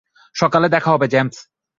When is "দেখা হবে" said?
0.69-1.07